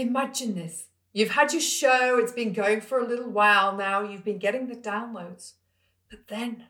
[0.00, 0.86] imagine this.
[1.12, 4.68] You've had your show, it's been going for a little while now, you've been getting
[4.68, 5.54] the downloads.
[6.08, 6.66] But then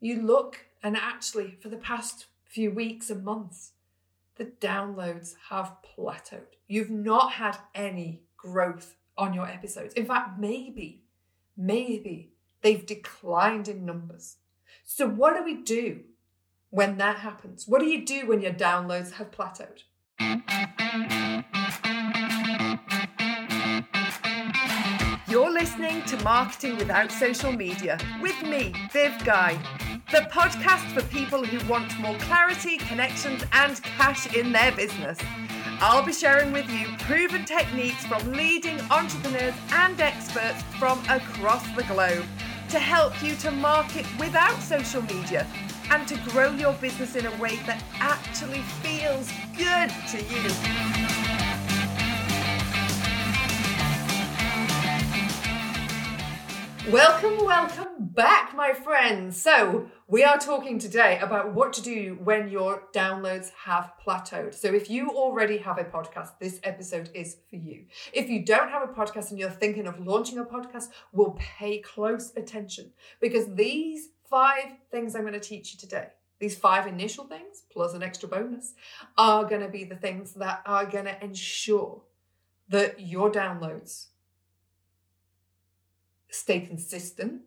[0.00, 3.72] you look, and actually, for the past few weeks and months,
[4.36, 6.56] the downloads have plateaued.
[6.66, 9.94] You've not had any growth on your episodes.
[9.94, 11.02] In fact, maybe,
[11.56, 12.32] maybe
[12.62, 14.36] they've declined in numbers.
[14.84, 16.00] So, what do we do
[16.70, 17.68] when that happens?
[17.68, 19.84] What do you do when your downloads have plateaued?
[26.22, 29.58] Marketing Without Social Media with me, Viv Guy,
[30.12, 35.18] the podcast for people who want more clarity, connections, and cash in their business.
[35.80, 41.82] I'll be sharing with you proven techniques from leading entrepreneurs and experts from across the
[41.84, 42.24] globe
[42.68, 45.46] to help you to market without social media
[45.90, 51.11] and to grow your business in a way that actually feels good to you.
[56.90, 59.40] Welcome, welcome back, my friends.
[59.40, 64.52] So, we are talking today about what to do when your downloads have plateaued.
[64.52, 67.84] So, if you already have a podcast, this episode is for you.
[68.12, 71.78] If you don't have a podcast and you're thinking of launching a podcast, we'll pay
[71.78, 76.08] close attention because these five things I'm going to teach you today,
[76.40, 78.74] these five initial things plus an extra bonus,
[79.16, 82.02] are going to be the things that are going to ensure
[82.68, 84.06] that your downloads
[86.42, 87.42] stay consistent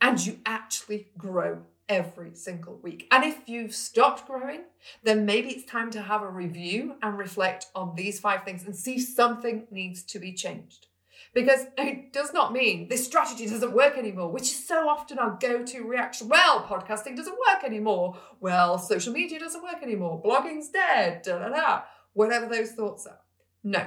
[0.00, 3.08] and you actually grow every single week.
[3.10, 4.60] And if you've stopped growing,
[5.02, 8.76] then maybe it's time to have a review and reflect on these five things and
[8.76, 10.86] see something needs to be changed.
[11.34, 15.36] Because it does not mean this strategy doesn't work anymore, which is so often our
[15.40, 16.28] go to reaction.
[16.28, 18.18] Well, podcasting doesn't work anymore.
[18.40, 20.22] Well, social media doesn't work anymore.
[20.22, 21.22] Blogging's dead.
[21.22, 21.82] Da da da.
[22.12, 23.20] Whatever those thoughts are.
[23.64, 23.86] No,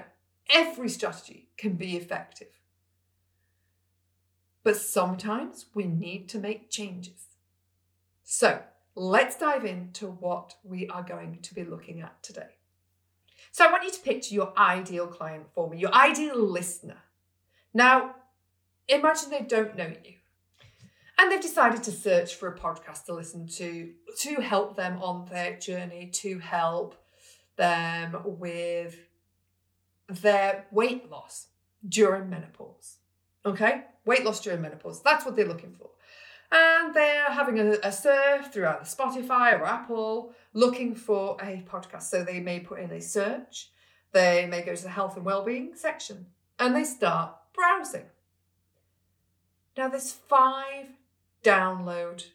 [0.49, 2.47] every strategy can be effective.
[4.65, 7.27] But sometimes we need to make changes.
[8.23, 8.63] So
[8.95, 12.57] let's dive into what we are going to be looking at today.
[13.51, 16.97] So I want you to picture your ideal client for me, your ideal listener.
[17.75, 18.15] Now,
[18.87, 20.13] imagine they don't know you
[21.19, 25.27] and they've decided to search for a podcast to listen to to help them on
[25.29, 26.95] their journey, to help
[27.55, 28.97] them with
[30.09, 31.49] their weight loss
[31.87, 32.95] during menopause.
[33.45, 33.83] Okay?
[34.05, 35.01] Weight loss during menopause.
[35.01, 35.89] That's what they're looking for.
[36.51, 42.03] And they're having a, a surf throughout the Spotify or Apple looking for a podcast.
[42.03, 43.71] So they may put in a search,
[44.11, 46.27] they may go to the health and well-being section,
[46.59, 48.05] and they start browsing.
[49.77, 50.87] Now there's five
[51.43, 52.25] download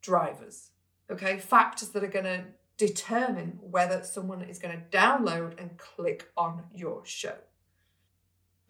[0.00, 0.70] drivers,
[1.10, 1.38] okay?
[1.38, 2.44] Factors that are going to
[2.76, 7.36] determine whether someone is going to download and click on your show.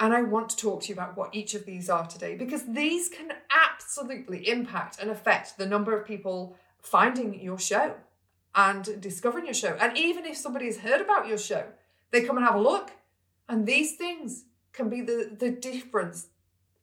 [0.00, 2.64] And I want to talk to you about what each of these are today because
[2.64, 7.94] these can absolutely impact and affect the number of people finding your show
[8.54, 9.76] and discovering your show.
[9.80, 11.64] And even if somebody has heard about your show,
[12.10, 12.90] they come and have a look.
[13.48, 16.28] And these things can be the, the difference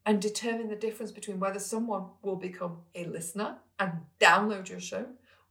[0.06, 5.06] and determine the difference between whether someone will become a listener and download your show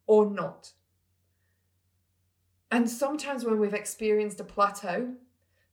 [0.06, 0.72] or not.
[2.70, 5.14] And sometimes when we've experienced a plateau,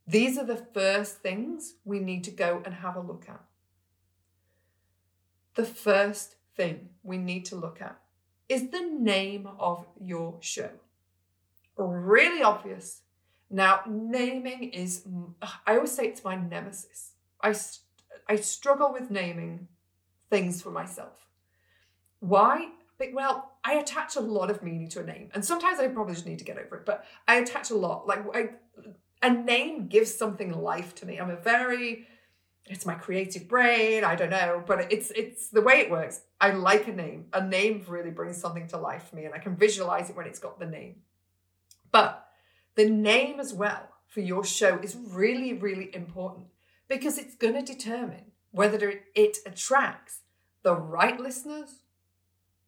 [0.08, 3.44] these are the first things we need to go and have a look at.
[5.56, 8.00] The first thing we need to look at
[8.48, 10.70] is the name of your show.
[11.78, 13.02] Really obvious.
[13.50, 15.04] Now, naming is,
[15.66, 17.12] I always say it's my nemesis.
[17.42, 17.54] I,
[18.28, 19.68] I struggle with naming
[20.30, 21.28] things for myself.
[22.20, 22.70] Why?
[23.14, 26.26] Well, I attach a lot of meaning to a name, and sometimes I probably just
[26.26, 28.08] need to get over it, but I attach a lot.
[28.08, 28.50] Like, I,
[29.22, 31.18] a name gives something life to me.
[31.18, 32.08] I'm a very
[32.70, 36.22] it's my creative brain, I don't know, but it's it's the way it works.
[36.40, 37.28] I like a name.
[37.34, 40.28] A name really brings something to life for me and I can visualize it when
[40.28, 40.98] it's got the name.
[41.92, 42.28] But
[42.76, 46.48] the name as well for your show is really really important
[46.88, 50.22] because it's going to determine whether it attracts
[50.64, 51.82] the right listeners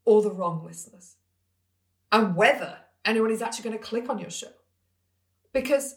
[0.06, 1.16] or the wrong listeners
[2.12, 4.52] and whether anyone is actually going to click on your show.
[5.54, 5.96] Because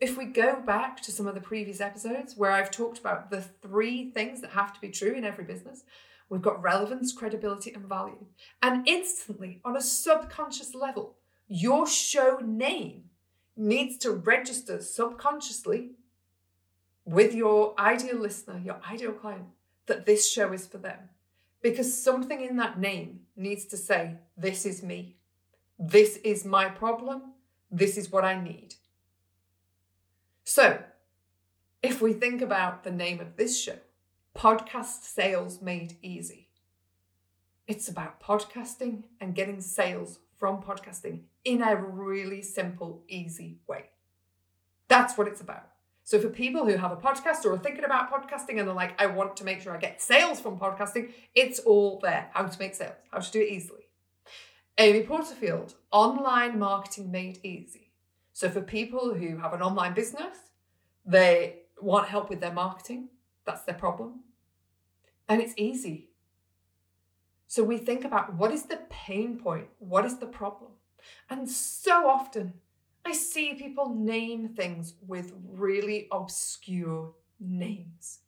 [0.00, 3.40] if we go back to some of the previous episodes where I've talked about the
[3.40, 5.84] three things that have to be true in every business,
[6.28, 8.26] we've got relevance, credibility, and value.
[8.62, 11.16] And instantly, on a subconscious level,
[11.48, 13.04] your show name
[13.56, 15.92] needs to register subconsciously
[17.04, 19.46] with your ideal listener, your ideal client,
[19.86, 20.98] that this show is for them.
[21.62, 25.16] Because something in that name needs to say, This is me.
[25.78, 27.34] This is my problem.
[27.70, 28.74] This is what I need.
[30.48, 30.78] So,
[31.82, 33.78] if we think about the name of this show,
[34.32, 36.50] Podcast Sales Made Easy,
[37.66, 43.86] it's about podcasting and getting sales from podcasting in a really simple, easy way.
[44.86, 45.66] That's what it's about.
[46.04, 49.02] So, for people who have a podcast or are thinking about podcasting and they're like,
[49.02, 52.30] I want to make sure I get sales from podcasting, it's all there.
[52.32, 53.88] How to make sales, how to do it easily.
[54.78, 57.85] Amy Porterfield, online marketing made easy.
[58.36, 60.36] So, for people who have an online business,
[61.06, 63.08] they want help with their marketing,
[63.46, 64.24] that's their problem.
[65.26, 66.10] And it's easy.
[67.46, 69.68] So, we think about what is the pain point?
[69.78, 70.72] What is the problem?
[71.30, 72.52] And so often,
[73.06, 78.18] I see people name things with really obscure names.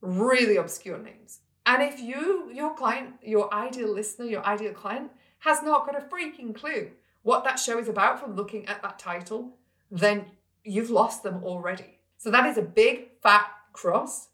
[0.00, 1.40] Really obscure names.
[1.66, 5.10] And if you, your client, your ideal listener, your ideal client
[5.40, 6.92] has not got a freaking clue
[7.26, 9.56] what that show is about from looking at that title,
[9.90, 10.26] then
[10.62, 11.98] you've lost them already.
[12.18, 14.28] So that is a big fat cross,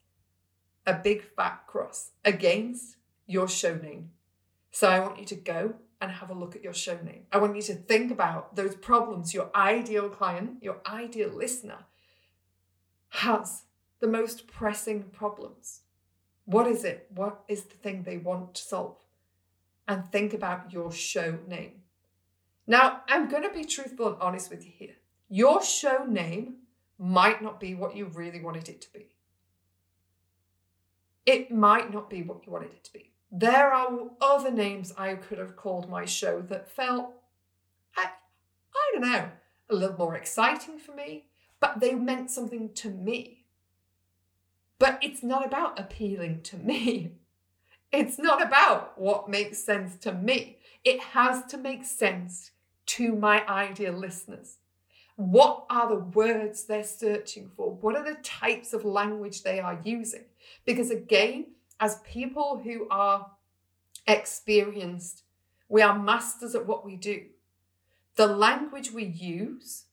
[0.86, 2.96] a big fat cross against
[3.26, 4.10] your show name.
[4.72, 7.22] So I want you to go and have a look at your show name.
[7.32, 11.86] I want you to think about those problems your ideal client, your ideal listener
[13.08, 13.62] has
[14.00, 15.80] the most pressing problems.
[16.44, 17.06] What is it?
[17.14, 18.98] What is the thing they want to solve?
[19.88, 21.81] And think about your show name.
[22.66, 24.94] Now, I'm going to be truthful and honest with you here.
[25.28, 26.56] Your show name
[26.98, 29.06] might not be what you really wanted it to be.
[31.26, 33.12] It might not be what you wanted it to be.
[33.30, 37.14] There are other names I could have called my show that felt,
[37.96, 38.10] I,
[38.74, 39.30] I don't know,
[39.70, 41.26] a little more exciting for me,
[41.58, 43.46] but they meant something to me.
[44.78, 47.12] But it's not about appealing to me.
[47.94, 50.56] It's not about what makes sense to me.
[50.82, 52.51] It has to make sense
[52.86, 54.58] to my ideal listeners.
[55.16, 57.74] What are the words they're searching for?
[57.74, 60.24] What are the types of language they are using?
[60.64, 61.46] Because again,
[61.78, 63.30] as people who are
[64.06, 65.22] experienced,
[65.68, 67.26] we are masters at what we do.
[68.16, 69.84] The language we use,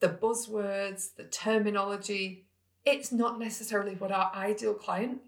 [0.00, 2.46] the buzzwords, the terminology,
[2.84, 5.20] it's not necessarily what our ideal client,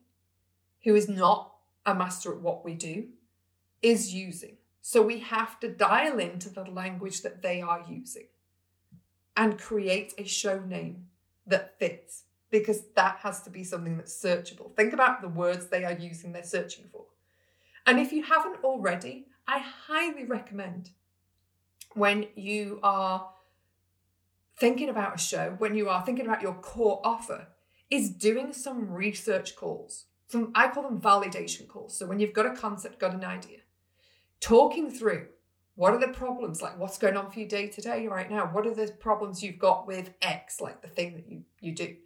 [0.82, 1.54] who is not
[1.86, 3.08] a master at what we do,
[3.82, 4.56] is using.
[4.86, 8.26] So we have to dial into the language that they are using
[9.34, 11.06] and create a show name
[11.46, 14.76] that fits because that has to be something that's searchable.
[14.76, 17.06] Think about the words they are using, they're searching for.
[17.86, 20.90] And if you haven't already, I highly recommend
[21.94, 23.30] when you are
[24.58, 27.46] thinking about a show, when you are thinking about your core offer,
[27.88, 30.04] is doing some research calls.
[30.26, 31.96] Some I call them validation calls.
[31.96, 33.60] So when you've got a concept, got an idea,
[34.44, 35.26] talking through
[35.76, 38.44] what are the problems like what's going on for you day to day right now
[38.52, 41.96] what are the problems you've got with x like the thing that you you do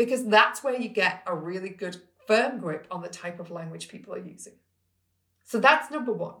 [0.00, 3.88] because that's where you get a really good firm grip on the type of language
[3.88, 4.54] people are using.
[5.44, 6.36] So that's number one.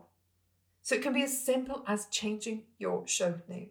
[0.80, 3.68] So it can be as simple as changing your show name.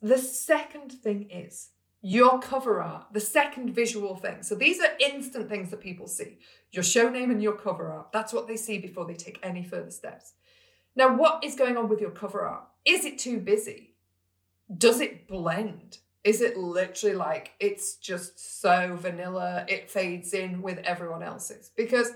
[0.00, 4.42] The second thing is your cover art, the second visual thing.
[4.42, 6.38] So these are instant things that people see
[6.70, 8.12] your show name and your cover art.
[8.12, 10.34] That's what they see before they take any further steps.
[10.94, 12.64] Now, what is going on with your cover art?
[12.84, 13.94] Is it too busy?
[14.76, 15.98] Does it blend?
[16.24, 21.70] Is it literally like it's just so vanilla, it fades in with everyone else's?
[21.76, 22.10] Because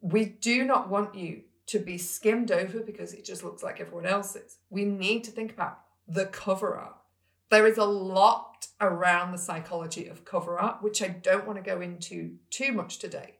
[0.00, 4.06] we do not want you to be skimmed over because it just looks like everyone
[4.06, 4.58] else's.
[4.70, 6.96] We need to think about the cover art.
[7.50, 11.70] There is a lot around the psychology of cover art, which I don't want to
[11.70, 13.38] go into too much today.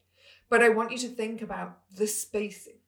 [0.49, 2.79] But I want you to think about the spacing.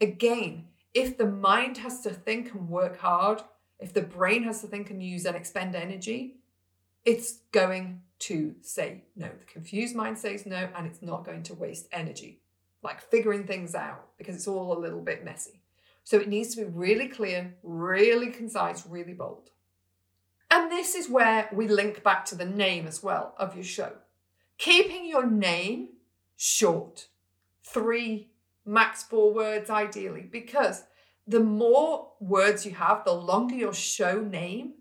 [0.00, 3.42] Again, if the mind has to think and work hard,
[3.78, 6.40] if the brain has to think and use and expend energy,
[7.04, 9.28] it's going to say no.
[9.28, 12.42] The confused mind says no, and it's not going to waste energy,
[12.82, 15.62] like figuring things out, because it's all a little bit messy.
[16.04, 19.50] So it needs to be really clear, really concise, really bold.
[20.50, 23.92] And this is where we link back to the name as well of your show.
[24.56, 25.90] Keeping your name
[26.36, 27.08] short,
[27.62, 28.30] three,
[28.64, 30.84] max four words ideally, because
[31.26, 34.74] the more words you have, the longer your show name,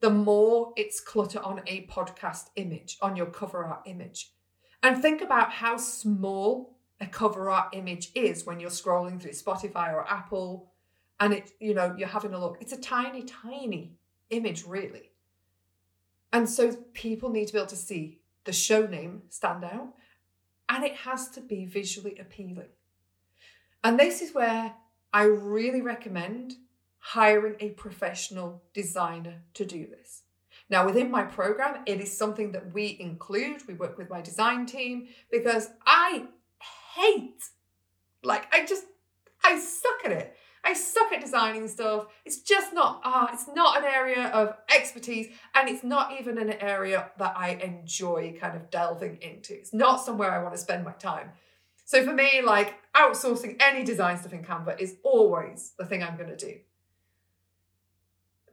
[0.00, 4.32] the more it's clutter on a podcast image, on your cover art image.
[4.82, 9.92] And think about how small a cover art image is when you're scrolling through Spotify
[9.92, 10.70] or Apple
[11.20, 12.58] and it, you know, you're having a look.
[12.60, 13.92] It's a tiny, tiny
[14.30, 15.10] image, really.
[16.32, 19.94] And so people need to be able to see the show name stand out
[20.68, 22.70] and it has to be visually appealing.
[23.82, 24.74] And this is where
[25.12, 26.54] I really recommend
[26.98, 30.22] hiring a professional designer to do this.
[30.70, 33.66] Now, within my program, it is something that we include.
[33.68, 36.24] We work with my design team because I
[36.96, 37.44] hate,
[38.22, 38.86] like, I just,
[39.44, 40.36] I suck at it.
[40.64, 42.06] I suck at designing stuff.
[42.24, 46.52] It's just not, ah, it's not an area of expertise and it's not even an
[46.52, 49.54] area that I enjoy kind of delving into.
[49.54, 51.30] It's not somewhere I want to spend my time.
[51.84, 56.16] So for me, like outsourcing any design stuff in Canva is always the thing I'm
[56.16, 56.54] going to do.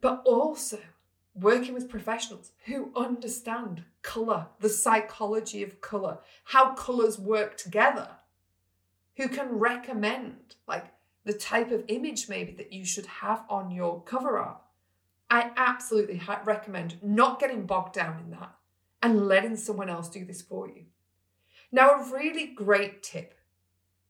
[0.01, 0.79] But also
[1.33, 8.09] working with professionals who understand colour, the psychology of colour, how colours work together,
[9.15, 10.85] who can recommend like
[11.25, 14.61] the type of image maybe that you should have on your cover art.
[15.29, 18.53] I absolutely recommend not getting bogged down in that
[19.01, 20.85] and letting someone else do this for you.
[21.71, 23.35] Now, a really great tip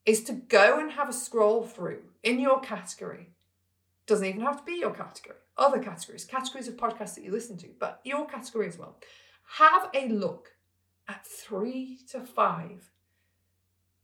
[0.06, 3.30] is to go and have a scroll through in your category.
[4.08, 7.58] Doesn't even have to be your category, other categories, categories of podcasts that you listen
[7.58, 8.98] to, but your category as well.
[9.58, 10.54] Have a look
[11.08, 12.90] at three to five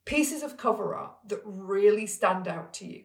[0.08, 3.04] pieces of cover art that really stand out to you.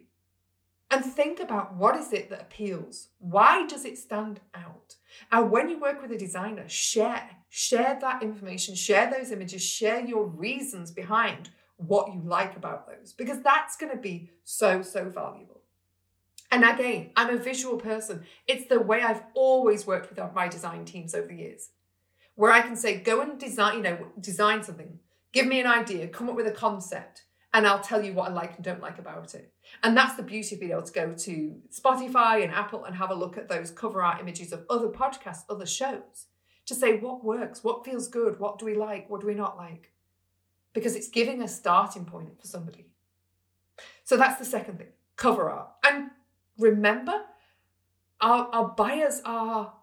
[0.89, 3.09] And think about what is it that appeals?
[3.19, 4.95] Why does it stand out?
[5.31, 9.99] And when you work with a designer, share, share that information, share those images, share
[9.99, 15.09] your reasons behind what you like about those, because that's going to be so, so
[15.09, 15.61] valuable.
[16.51, 18.23] And again, I'm a visual person.
[18.47, 21.71] It's the way I've always worked with my design teams over the years,
[22.35, 24.99] where I can say, go and design, you know, design something,
[25.33, 27.23] Give me an idea, come up with a concept,
[27.53, 29.51] and I'll tell you what I like and don't like about it.
[29.83, 33.09] And that's the beauty of being able to go to Spotify and Apple and have
[33.09, 36.27] a look at those cover art images of other podcasts, other shows,
[36.67, 39.57] to say what works, what feels good, what do we like, what do we not
[39.57, 39.91] like.
[40.73, 42.87] Because it's giving a starting point for somebody.
[44.03, 45.69] So that's the second thing cover art.
[45.83, 46.09] And
[46.57, 47.21] remember,
[48.21, 49.73] our, our buyers are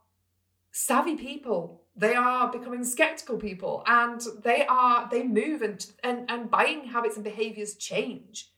[0.73, 6.51] savvy people they are becoming skeptical people and they are they move and and, and
[6.51, 8.49] buying habits and behaviors change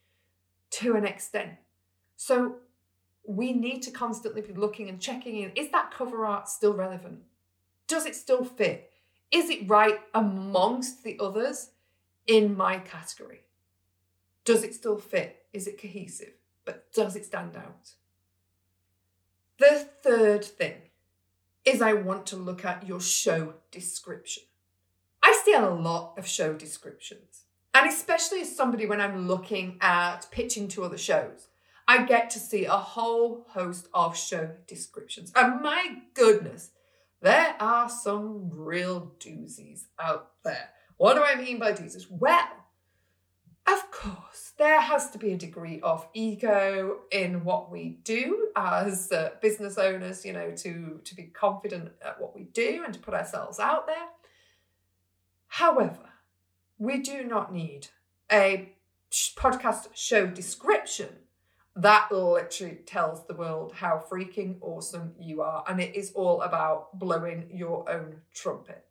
[0.70, 1.50] to an extent.
[2.16, 2.56] So
[3.26, 7.18] we need to constantly be looking and checking in is that cover art still relevant?
[7.88, 8.92] Does it still fit?
[9.32, 11.70] Is it right amongst the others
[12.28, 13.40] in my category?
[14.44, 15.46] Does it still fit?
[15.52, 16.34] Is it cohesive?
[16.64, 17.94] But does it stand out?
[19.58, 20.74] The third thing
[21.64, 24.44] is I want to look at your show description.
[25.22, 30.26] I see a lot of show descriptions, and especially as somebody when I'm looking at
[30.30, 31.48] pitching to other shows,
[31.86, 35.32] I get to see a whole host of show descriptions.
[35.36, 36.70] And my goodness,
[37.20, 40.70] there are some real doozies out there.
[40.96, 42.06] What do I mean by doozies?
[42.10, 42.48] Well,
[44.62, 49.76] there has to be a degree of ego in what we do as uh, business
[49.76, 53.58] owners, you know, to, to be confident at what we do and to put ourselves
[53.58, 54.06] out there.
[55.48, 56.10] However,
[56.78, 57.88] we do not need
[58.30, 58.72] a
[59.36, 61.08] podcast show description
[61.74, 65.64] that literally tells the world how freaking awesome you are.
[65.68, 68.84] And it is all about blowing your own trumpet.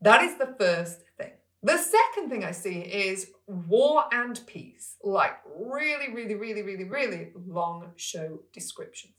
[0.00, 1.32] That is the first thing.
[1.62, 7.28] The second thing I see is war and peace, like really, really, really, really, really
[7.46, 9.14] long show descriptions.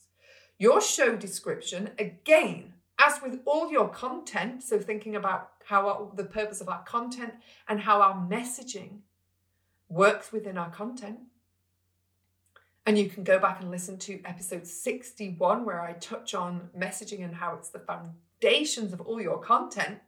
[0.58, 6.26] Your show description, again, as with all your content, so thinking about how our, the
[6.26, 7.34] purpose of our content
[7.70, 9.00] and how our messaging
[9.88, 11.20] works within our content.
[12.86, 17.24] And you can go back and listen to episode 61, where I touch on messaging
[17.24, 20.00] and how it's the foundations of all your content.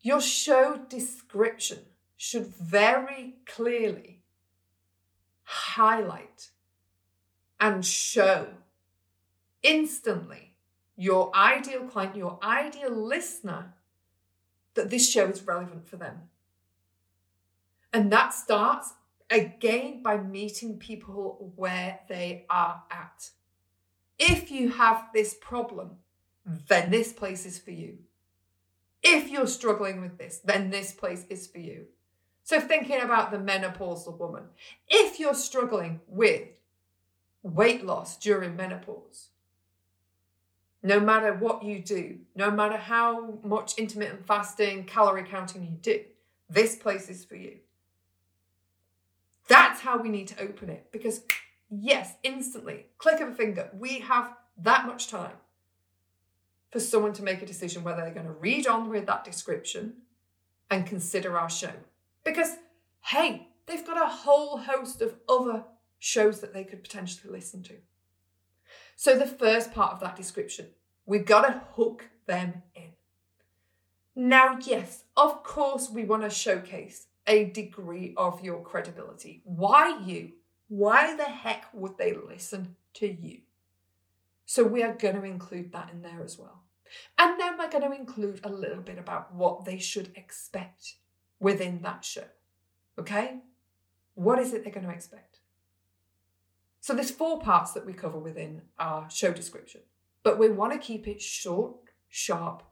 [0.00, 1.80] Your show description
[2.16, 4.22] should very clearly
[5.44, 6.50] highlight
[7.60, 8.48] and show
[9.62, 10.54] instantly
[10.96, 13.74] your ideal client, your ideal listener,
[14.74, 16.28] that this show is relevant for them.
[17.92, 18.94] And that starts
[19.30, 23.30] again by meeting people where they are at.
[24.18, 25.98] If you have this problem,
[26.44, 27.98] then this place is for you.
[29.02, 31.86] If you're struggling with this, then this place is for you.
[32.42, 34.44] So, thinking about the menopausal woman,
[34.88, 36.48] if you're struggling with
[37.42, 39.28] weight loss during menopause,
[40.82, 46.00] no matter what you do, no matter how much intermittent fasting, calorie counting you do,
[46.48, 47.58] this place is for you.
[49.48, 51.22] That's how we need to open it because,
[51.70, 55.36] yes, instantly, click of a finger, we have that much time
[56.70, 59.94] for someone to make a decision whether they're going to read on with that description
[60.70, 61.72] and consider our show.
[62.24, 62.56] Because,
[63.00, 65.64] hey, they've got a whole host of other
[65.98, 67.74] shows that they could potentially listen to.
[68.96, 70.66] So, the first part of that description
[71.08, 72.90] We've got to hook them in.
[74.14, 79.40] Now, yes, of course, we want to showcase a degree of your credibility.
[79.44, 80.32] Why you?
[80.68, 83.38] Why the heck would they listen to you?
[84.50, 86.62] So, we are going to include that in there as well.
[87.18, 90.94] And then we're going to include a little bit about what they should expect
[91.38, 92.24] within that show.
[92.98, 93.40] Okay?
[94.14, 95.40] What is it they're going to expect?
[96.80, 99.82] So there's four parts that we cover within our show description,
[100.22, 101.76] but we want to keep it short,
[102.08, 102.62] sharp,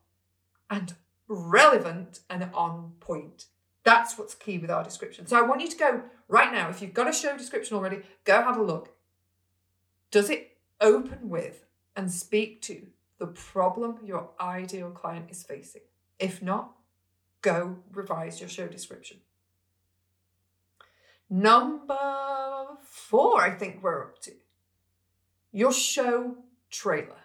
[0.70, 0.94] and
[1.28, 3.48] relevant and on point.
[3.84, 5.26] That's what's key with our description.
[5.26, 8.00] So I want you to go right now, if you've got a show description already,
[8.24, 8.96] go have a look.
[10.10, 11.65] Does it open with
[11.96, 12.86] and speak to
[13.18, 15.82] the problem your ideal client is facing?
[16.18, 16.72] If not,
[17.42, 19.18] go revise your show description.
[21.28, 24.32] Number four, I think we're up to
[25.52, 26.36] your show
[26.70, 27.24] trailer.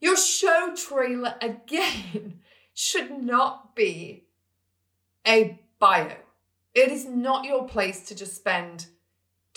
[0.00, 2.40] Your show trailer, again,
[2.74, 4.24] should not be
[5.26, 6.16] a bio.
[6.74, 8.86] It is not your place to just spend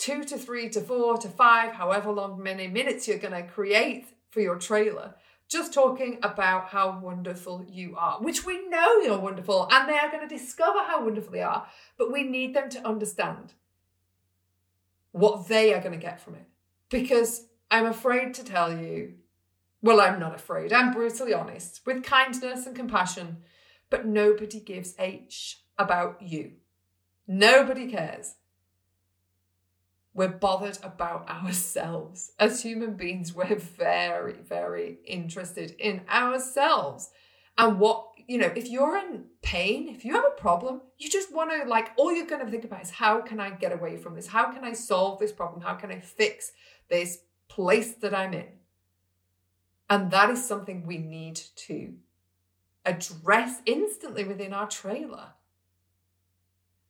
[0.02, 4.04] two to three to four to five, however long many minutes you're going to create
[4.30, 5.14] for your trailer,
[5.46, 10.10] just talking about how wonderful you are, which we know you're wonderful and they are
[10.10, 13.52] going to discover how wonderful they are, but we need them to understand
[15.12, 16.48] what they are going to get from it.
[16.90, 19.14] Because I'm afraid to tell you,
[19.82, 23.36] well, I'm not afraid, I'm brutally honest, with kindness and compassion,
[23.88, 24.96] but nobody gives
[25.28, 26.54] sh about you.
[27.28, 28.34] Nobody cares
[30.14, 32.32] we're bothered about ourselves.
[32.38, 37.10] As human beings, we're very, very interested in ourselves.
[37.58, 41.34] And what, you know, if you're in pain, if you have a problem, you just
[41.34, 43.96] want to, like, all you're going to think about is how can I get away
[43.96, 44.26] from this?
[44.26, 45.60] How can I solve this problem?
[45.60, 46.52] How can I fix
[46.88, 48.46] this place that I'm in?
[49.90, 51.94] And that is something we need to
[52.86, 55.34] address instantly within our trailer.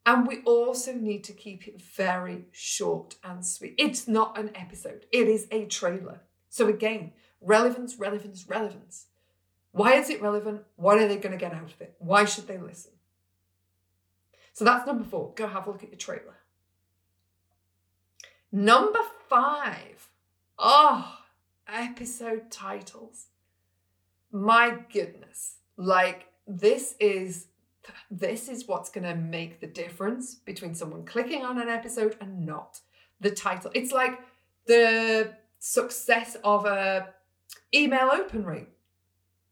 [0.05, 3.75] And we also need to keep it very short and sweet.
[3.79, 6.23] It's not an episode, it is a trailer.
[6.49, 9.07] So, again, relevance, relevance, relevance.
[9.71, 10.63] Why is it relevant?
[10.77, 11.95] What are they going to get out of it?
[11.99, 12.93] Why should they listen?
[14.53, 15.33] So, that's number four.
[15.35, 16.37] Go have a look at your trailer.
[18.51, 20.11] Number five.
[20.59, 21.19] Oh,
[21.67, 23.29] episode titles.
[24.31, 25.57] My goodness.
[25.77, 27.47] Like, this is
[28.11, 32.47] this is what's going to make the difference between someone clicking on an episode and
[32.47, 32.81] not.
[33.21, 33.71] The title.
[33.75, 34.19] It's like
[34.67, 37.09] the success of a
[37.73, 38.69] email open rate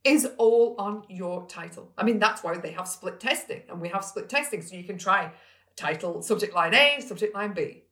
[0.03, 1.93] is all on your title.
[1.97, 4.85] I mean, that's why they have split testing, and we have split testing so you
[4.85, 5.31] can try
[5.77, 7.85] title, subject line A, subject line B.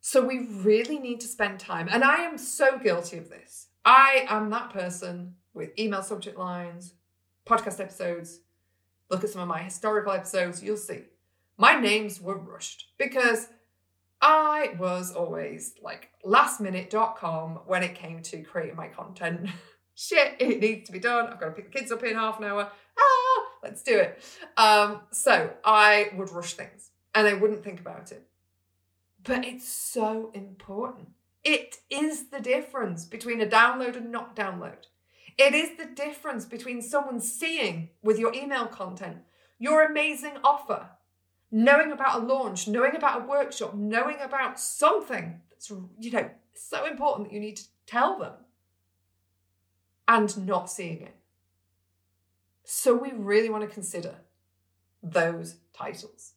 [0.00, 3.68] So we really need to spend time, and I am so guilty of this.
[3.84, 6.94] I am that person with email subject lines,
[7.46, 8.40] podcast episodes,
[9.10, 11.04] look at some of my historical episodes, you'll see.
[11.58, 13.48] My names were rushed because
[14.22, 19.48] I was always like lastminute.com when it came to creating my content.
[19.94, 21.26] Shit, it needs to be done.
[21.26, 22.70] I've got to pick the kids up in half an hour.
[22.98, 24.22] Ah, let's do it.
[24.56, 28.26] Um, so I would rush things and I wouldn't think about it.
[29.22, 31.08] But it's so important.
[31.44, 34.86] It is the difference between a download and not download.
[35.38, 39.18] It is the difference between someone seeing with your email content
[39.60, 40.88] your amazing offer,
[41.52, 46.86] knowing about a launch, knowing about a workshop, knowing about something that's, you know, so
[46.86, 48.32] important that you need to tell them
[50.08, 51.14] and not seeing it.
[52.64, 54.16] So we really want to consider
[55.02, 56.32] those titles.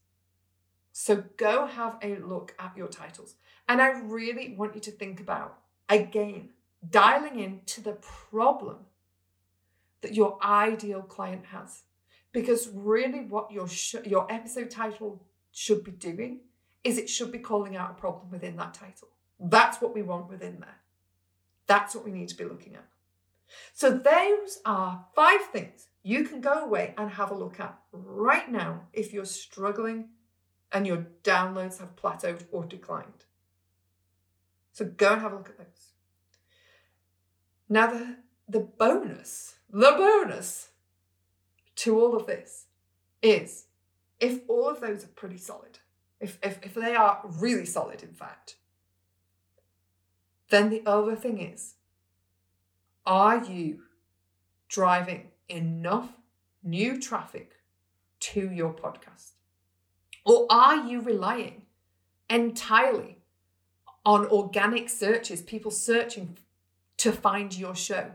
[0.92, 3.36] So go have a look at your titles.
[3.68, 6.50] And I really want you to think about, again,
[6.90, 8.78] dialing in to the problem
[10.02, 11.84] that your ideal client has.
[12.32, 16.42] Because really, what your sh- your episode title should be doing
[16.84, 19.08] is it should be calling out a problem within that title.
[19.40, 20.80] That's what we want within there.
[21.68, 22.86] That's what we need to be looking at.
[23.74, 28.52] So, those are five things you can go away and have a look at right
[28.52, 30.10] now if you're struggling
[30.72, 33.26] and your downloads have plateaued or declined.
[34.72, 35.93] So, go and have a look at those.
[37.74, 40.70] Now, the, the bonus the bonus
[41.78, 42.68] to all of this
[43.24, 43.66] is
[44.20, 45.80] if all of those are pretty solid,
[46.20, 48.58] if, if, if they are really solid, in fact,
[50.52, 51.74] then the other thing is
[53.08, 53.80] are you
[54.70, 56.12] driving enough
[56.62, 57.54] new traffic
[58.20, 59.32] to your podcast?
[60.24, 61.64] Or are you relying
[62.30, 63.24] entirely
[64.06, 66.38] on organic searches, people searching
[66.98, 68.12] to find your show.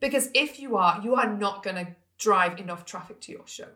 [0.00, 3.68] Because if you are, you are not going to drive enough traffic to your show.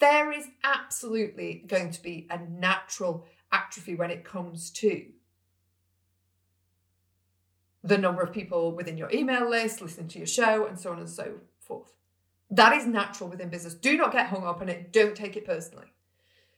[0.00, 5.06] There is absolutely going to be a natural atrophy when it comes to
[7.82, 10.98] the number of people within your email list, listening to your show, and so on
[10.98, 11.92] and so forth.
[12.50, 13.74] That is natural within business.
[13.74, 14.92] Do not get hung up on it.
[14.92, 15.92] Don't take it personally.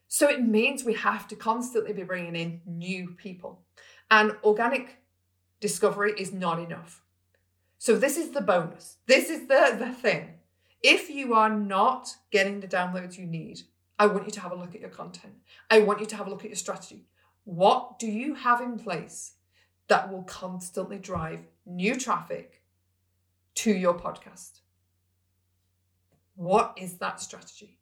[0.08, 3.60] So it means we have to constantly be bringing in new people.
[4.10, 4.98] And organic
[5.60, 7.02] discovery is not enough.
[7.78, 8.96] So this is the bonus.
[9.06, 10.34] This is the, the thing.
[10.82, 13.62] If you are not getting the downloads you need,
[13.98, 15.34] I want you to have a look at your content.
[15.70, 17.06] I want you to have a look at your strategy.
[17.44, 19.34] What do you have in place
[19.88, 22.62] that will constantly drive new traffic
[23.56, 24.60] to your podcast?
[26.34, 27.78] What is that strategy?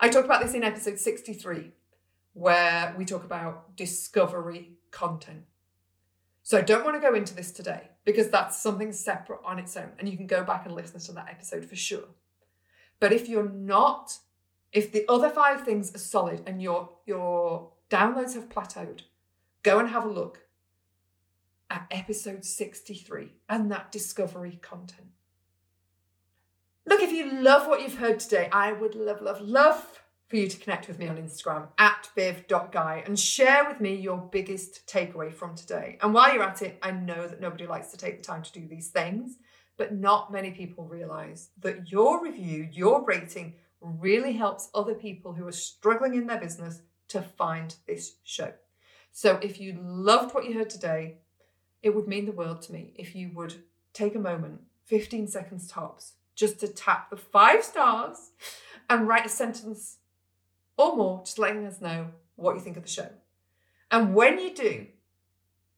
[0.00, 1.72] I talk about this in episode 63,
[2.32, 5.44] where we talk about discovery content.
[6.42, 9.76] So I don't want to go into this today because that's something separate on its
[9.76, 9.90] own.
[9.98, 12.06] And you can go back and listen to that episode for sure.
[13.00, 14.16] But if you're not,
[14.72, 19.02] if the other five things are solid and your your downloads have plateaued,
[19.62, 20.46] go and have a look
[21.68, 25.08] at episode 63 and that discovery content.
[26.86, 30.46] Look, if you love what you've heard today, I would love, love, love for you
[30.46, 35.32] to connect with me on Instagram at viv.guy and share with me your biggest takeaway
[35.32, 35.96] from today.
[36.02, 38.52] And while you're at it, I know that nobody likes to take the time to
[38.52, 39.38] do these things,
[39.78, 45.46] but not many people realize that your review, your rating really helps other people who
[45.46, 48.52] are struggling in their business to find this show.
[49.12, 51.18] So if you loved what you heard today,
[51.82, 53.54] it would mean the world to me if you would
[53.94, 58.32] take a moment, 15 seconds tops, just to tap the five stars
[58.90, 59.98] and write a sentence
[60.78, 63.10] or more, just letting us know what you think of the show.
[63.90, 64.86] And when you do,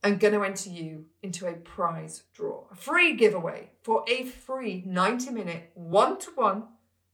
[0.02, 4.82] I'm going to enter you into a prize draw, a free giveaway for a free
[4.86, 6.64] 90 minute one to one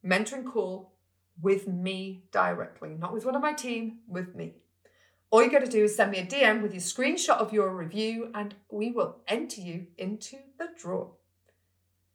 [0.04, 0.92] mentoring call
[1.40, 4.54] with me directly, not with one of my team, with me.
[5.30, 7.74] All you got to do is send me a DM with your screenshot of your
[7.74, 11.08] review, and we will enter you into the draw.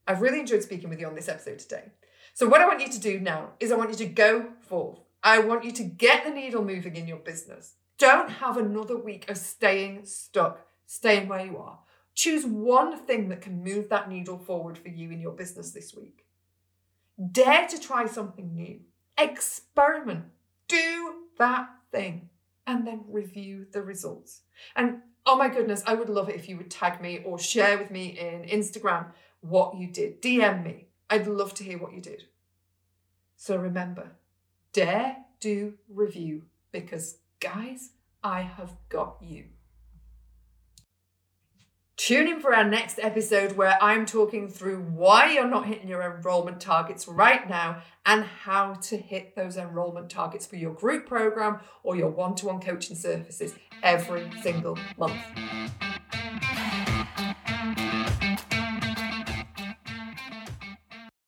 [0.07, 1.91] I've really enjoyed speaking with you on this episode today.
[2.33, 4.99] So, what I want you to do now is I want you to go forth
[5.23, 7.75] I want you to get the needle moving in your business.
[7.97, 11.79] Don't have another week of staying stuck, staying where you are.
[12.15, 15.93] Choose one thing that can move that needle forward for you in your business this
[15.95, 16.25] week.
[17.31, 18.79] Dare to try something new.
[19.17, 20.25] Experiment.
[20.67, 22.29] Do that thing
[22.65, 24.41] and then review the results.
[24.75, 27.77] And oh my goodness, I would love it if you would tag me or share
[27.77, 29.07] with me in Instagram
[29.41, 30.21] what you did.
[30.21, 30.87] DM me.
[31.09, 32.23] I'd love to hear what you did.
[33.35, 34.11] So remember,
[34.73, 37.91] dare do review because, guys,
[38.23, 39.45] I have got you.
[41.97, 46.01] Tune in for our next episode where I'm talking through why you're not hitting your
[46.01, 51.59] enrollment targets right now and how to hit those enrollment targets for your group program
[51.83, 53.53] or your one to one coaching services
[53.83, 55.21] every single month.